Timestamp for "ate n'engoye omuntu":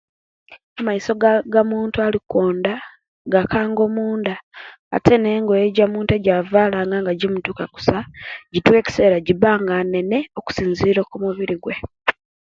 4.95-6.11